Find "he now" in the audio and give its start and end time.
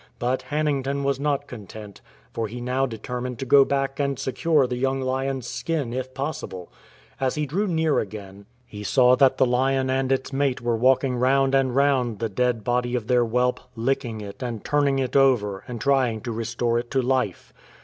2.47-2.87